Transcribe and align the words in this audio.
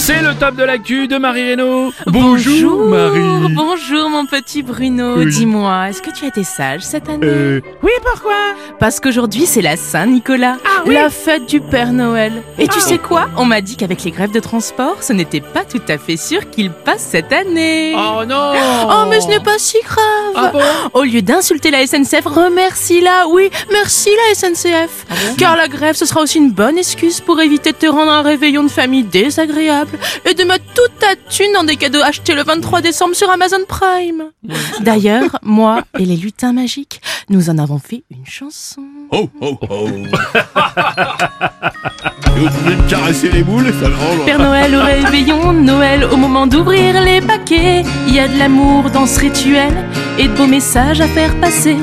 C'est 0.00 0.22
le 0.22 0.34
top 0.34 0.54
de 0.56 0.62
l'actu 0.62 1.06
de 1.06 1.18
Marie 1.18 1.50
Reynaud. 1.50 1.92
Bonjour 2.06 2.86
Marie. 2.86 3.52
Bonjour 3.54 4.08
mon 4.08 4.24
petit 4.24 4.62
Bruno. 4.62 5.16
Oui. 5.18 5.26
Dis-moi, 5.26 5.90
est-ce 5.90 6.00
que 6.00 6.10
tu 6.10 6.24
as 6.24 6.28
été 6.28 6.44
sage 6.44 6.80
cette 6.82 7.08
année? 7.10 7.26
Euh, 7.26 7.60
oui, 7.82 7.90
pourquoi? 8.10 8.32
Parce 8.78 9.00
qu'aujourd'hui 9.00 9.44
c'est 9.44 9.60
la 9.60 9.76
Saint-Nicolas, 9.76 10.56
Ah 10.64 10.82
oui. 10.86 10.94
la 10.94 11.10
fête 11.10 11.46
du 11.46 11.60
Père 11.60 11.92
Noël. 11.92 12.42
Et 12.58 12.68
tu 12.68 12.78
Ah. 12.78 12.80
sais 12.80 12.98
quoi? 12.98 13.28
On 13.36 13.44
m'a 13.44 13.60
dit 13.60 13.76
qu'avec 13.76 14.02
les 14.04 14.10
grèves 14.12 14.30
de 14.30 14.40
transport, 14.40 14.96
ce 15.02 15.12
n'était 15.12 15.40
pas 15.42 15.64
tout 15.64 15.82
à 15.88 15.98
fait 15.98 16.16
sûr 16.16 16.48
qu'il 16.48 16.70
passe 16.70 17.02
cette 17.10 17.32
année. 17.32 17.92
Oh 17.94 18.24
non 18.26 18.52
Oh, 18.88 19.04
mais 19.10 19.20
ce 19.20 19.26
n'est 19.28 19.40
pas 19.40 19.58
si 19.58 19.76
grave. 19.84 20.32
Ah 20.36 20.50
bon? 20.52 20.60
Au 20.94 21.02
lieu 21.02 21.20
d'insulter 21.22 21.70
la 21.70 21.84
SNCF, 21.86 22.24
remercie-la. 22.24 23.26
Oui, 23.28 23.50
merci 23.72 24.08
la 24.28 24.34
SNCF. 24.34 25.04
Ah 25.10 25.14
Car 25.36 25.56
la 25.56 25.68
grève, 25.68 25.96
ce 25.96 26.06
sera 26.06 26.22
aussi 26.22 26.38
une 26.38 26.52
bonne 26.52 26.78
excuse 26.78 27.20
pour 27.20 27.40
éviter 27.40 27.72
de 27.72 27.76
te 27.76 27.86
rendre 27.86 28.12
un 28.12 28.22
réveillon 28.22 28.62
de 28.62 28.68
famille 28.70 29.02
désagréable 29.04 29.87
et 30.24 30.34
de 30.34 30.44
mettre 30.44 30.64
toute 30.74 30.98
ta 30.98 31.16
thune 31.28 31.52
dans 31.54 31.64
des 31.64 31.76
cadeaux 31.76 32.02
achetés 32.02 32.34
le 32.34 32.42
23 32.42 32.80
décembre 32.80 33.14
sur 33.14 33.30
Amazon 33.30 33.64
Prime. 33.66 34.24
D'ailleurs, 34.80 35.38
moi 35.42 35.82
et 35.98 36.04
les 36.04 36.16
lutins 36.16 36.52
magiques, 36.52 37.00
nous 37.28 37.50
en 37.50 37.58
avons 37.58 37.78
fait 37.78 38.04
une 38.10 38.26
chanson. 38.26 38.82
Oh, 39.10 39.28
oh, 39.40 39.58
oh. 39.68 39.88
Et 42.36 42.40
vous 42.40 42.48
pouvez 42.50 42.76
me 42.76 42.88
caresser 42.88 43.30
les 43.30 43.42
boules, 43.42 43.72
ça 43.80 43.88
rend 43.88 44.24
Père 44.24 44.38
Noël 44.38 44.74
au 44.74 44.82
réveillon, 44.82 45.52
Noël 45.52 46.04
au 46.04 46.16
moment 46.16 46.46
d'ouvrir 46.46 47.00
les 47.02 47.20
paquets. 47.20 47.82
Il 48.06 48.14
y 48.14 48.20
a 48.20 48.28
de 48.28 48.38
l'amour 48.38 48.90
dans 48.90 49.06
ce 49.06 49.20
rituel 49.20 49.72
et 50.18 50.28
de 50.28 50.34
beaux 50.34 50.46
messages 50.46 51.00
à 51.00 51.08
faire 51.08 51.34
passer. 51.40 51.76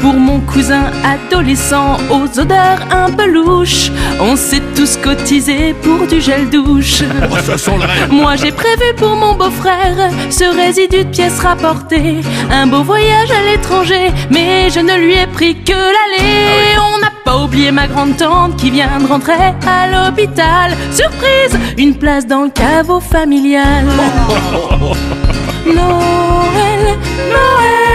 Pour 0.00 0.14
mon 0.14 0.40
cousin 0.40 0.90
adolescent 1.04 1.96
aux 2.10 2.38
odeurs 2.38 2.78
un 2.90 3.10
peu 3.10 3.26
louches, 3.26 3.90
on 4.20 4.36
s'est 4.36 4.62
tous 4.76 4.96
cotisés 4.96 5.74
pour 5.82 6.06
du 6.06 6.20
gel 6.20 6.48
douche. 6.50 7.02
Oh, 7.30 7.36
ça 7.44 7.58
sent 7.58 7.72
le 7.78 7.84
rêve. 7.84 8.12
Moi 8.12 8.36
j'ai 8.36 8.52
prévu 8.52 8.94
pour 8.96 9.14
mon 9.16 9.34
beau-frère 9.34 10.10
ce 10.30 10.44
résidu 10.56 11.04
de 11.04 11.10
pièces 11.10 11.40
rapportées, 11.40 12.20
un 12.50 12.66
beau 12.66 12.82
voyage 12.82 13.30
à 13.30 13.42
l'étranger, 13.50 14.10
mais 14.30 14.70
je 14.70 14.80
ne 14.80 14.94
lui 14.96 15.14
ai 15.14 15.26
pris 15.26 15.56
que 15.62 15.72
l'aller. 15.72 16.78
On 16.94 16.98
n'a 17.00 17.10
pas 17.24 17.38
oublié 17.44 17.70
ma 17.72 17.86
grande 17.86 18.16
tante 18.16 18.56
qui 18.56 18.70
vient 18.70 18.98
de 19.00 19.06
rentrer 19.06 19.32
à 19.34 19.86
l'hôpital. 19.90 20.76
Surprise, 20.92 21.58
une 21.76 21.94
place 21.96 22.26
dans 22.26 22.44
le 22.44 22.50
caveau 22.50 23.00
familial. 23.00 23.84
Noël, 25.66 26.84
Noël, 27.28 27.87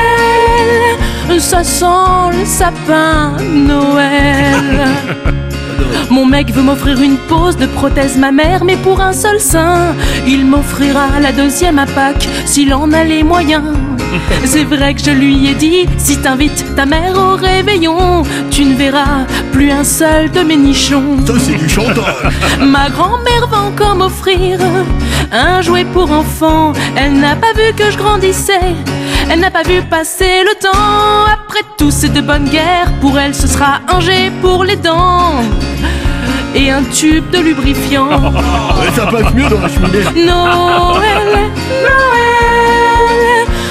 ça 1.40 1.64
sent 1.64 2.38
le 2.38 2.46
sapin, 2.46 3.34
Noël. 3.54 4.88
Mon 6.10 6.26
mec 6.26 6.52
veut 6.52 6.62
m'offrir 6.62 7.02
une 7.02 7.18
pose 7.18 7.58
de 7.58 7.66
prothèse 7.66 8.18
mammaire, 8.18 8.64
mais 8.64 8.78
pour 8.78 9.02
un 9.02 9.14
seul 9.14 9.40
sein. 9.40 9.96
Il 10.28 10.46
m'offrira 10.46 11.20
la 11.22 11.32
deuxième 11.32 11.80
à 11.80 11.86
Pâques 11.86 12.28
s'il 12.46 12.74
en 12.74 12.92
a 12.92 13.04
les 13.04 13.24
moyens. 13.24 13.64
C'est 14.46 14.64
vrai 14.64 14.94
que 14.94 15.02
je 15.02 15.12
lui 15.12 15.48
ai 15.48 15.56
dit, 15.56 15.88
si 15.98 16.18
t'invites 16.18 16.76
ta 16.76 16.86
mère 16.86 17.18
au 17.18 17.36
réveillon, 17.36 18.24
tu 18.52 18.66
ne 18.66 18.76
verras 18.76 19.26
plus 19.52 19.72
un 19.72 19.84
seul 19.84 20.30
de 20.30 20.42
mes 20.42 20.58
nichons. 20.58 21.18
Ça, 21.26 21.34
c'est 21.40 21.58
du 21.58 21.68
chantage. 21.68 22.32
Ma 22.60 22.90
grand-mère 22.90 23.48
va 23.50 23.62
encore 23.62 23.96
m'offrir 23.96 24.60
un 25.32 25.62
jouet 25.62 25.86
pour 25.86 26.12
enfant. 26.12 26.74
Elle 26.96 27.20
n'a 27.20 27.36
pas 27.36 27.54
vu 27.54 27.74
que 27.76 27.90
je 27.90 27.98
grandissais. 27.98 28.76
Elle 29.30 29.40
n'a 29.40 29.52
pas 29.52 29.64
vu 29.64 29.82
passer 29.84 30.44
le 30.44 30.54
temps. 30.60 31.26
Après 31.32 31.62
tout, 31.78 31.92
c'est 31.92 32.12
de 32.14 32.22
bonne 32.22 32.50
guerre. 32.50 32.92
Pour 33.02 33.18
elle, 33.20 33.34
ce 33.34 33.48
sera 33.48 33.80
un 33.88 34.00
jet 34.00 34.32
pour 34.42 34.64
les 34.64 34.76
dents. 34.76 35.42
Et 36.56 36.70
un 36.70 36.84
tube 36.84 37.30
de 37.32 37.40
lubrifiant. 37.40 38.10
Ça 38.96 39.08
passe 39.08 39.34
mieux 39.34 39.50
dans 39.50 39.60
la 39.60 39.70
cheminée. 39.70 40.04
Noël, 40.26 41.50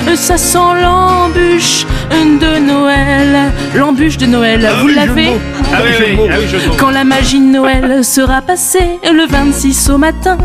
Noël, 0.04 0.16
ça 0.16 0.36
sent 0.36 0.58
l'embûche 0.82 1.86
de 2.10 2.58
Noël. 2.58 3.52
L'embûche 3.74 4.16
de 4.18 4.26
Noël, 4.26 4.68
vous 4.80 4.88
oui, 4.88 4.94
l'avez. 4.94 5.32
Ah 5.75 5.78
oui, 5.83 5.91
oui, 6.19 6.28
ah 6.31 6.34
oui, 6.38 6.47
je 6.49 6.56
le 6.56 6.77
quand 6.78 6.91
la 6.91 7.05
magie 7.05 7.41
de 7.41 7.47
Noël 7.47 8.05
sera 8.05 8.43
passée 8.43 9.00
le 9.03 9.27
26 9.27 9.91
au 9.91 9.97
matin, 9.99 10.37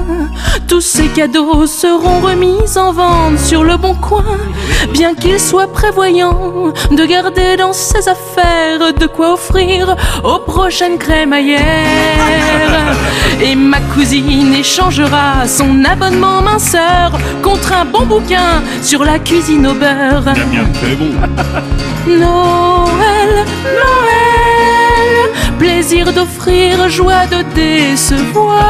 tous 0.68 0.82
ces 0.82 1.08
cadeaux 1.08 1.68
seront 1.68 2.20
remis 2.22 2.78
en 2.78 2.94
vente 2.94 3.38
sur 3.40 3.64
le 3.64 3.76
bon 3.78 3.94
coin. 3.96 4.24
Bien 4.94 5.16
qu'il 5.16 5.40
soit 5.40 5.68
prévoyant 5.68 6.72
de 6.92 7.06
garder 7.06 7.58
dans 7.58 7.74
ses 7.74 8.08
affaires 8.08 8.94
de 8.98 9.06
quoi 9.06 9.34
offrir 9.34 9.96
aux 10.24 10.40
prochaines 10.40 10.98
crémaillères. 10.98 11.62
Et 13.42 13.56
ma 13.56 13.80
cousine 13.94 14.54
échangera 14.54 15.46
son 15.48 15.84
abonnement 15.84 16.42
minceur 16.42 17.12
contre 17.44 17.74
un 17.74 17.86
bon 17.86 18.06
bouquin 18.06 18.62
sur 18.82 19.04
la 19.04 19.20
cuisine 19.20 19.68
au 19.68 19.74
beurre. 19.74 20.34
Bien. 20.52 20.66
Noël, 22.08 23.46
Noël, 23.64 24.07
plaisir 25.88 26.12
d'offrir, 26.12 26.90
joie 26.90 27.26
de 27.28 27.44
décevoir. 27.56 28.62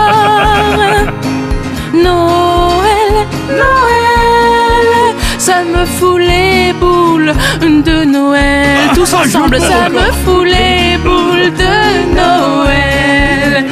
Noël, 1.93 3.27
Noël, 3.49 5.15
ça 5.39 5.63
me 5.63 5.83
fout 5.85 6.19
les 6.19 6.73
boules 6.73 7.33
de 7.59 8.03
Noël. 8.03 8.89
Tous 8.93 9.11
Ah, 9.15 9.21
ensemble, 9.25 9.59
ça 9.59 9.89
me 9.89 10.11
fout 10.23 10.45
les 10.45 10.97
boules 10.97 11.51
de 11.63 12.15
Noël. 12.15 13.65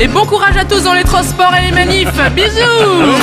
Et 0.00 0.08
bon 0.08 0.24
courage 0.26 0.56
à 0.56 0.64
tous 0.64 0.82
dans 0.82 0.94
les 0.94 1.04
transports 1.04 1.54
et 1.54 1.66
les 1.66 1.72
manifs. 1.72 2.08
Bisous 2.34 3.14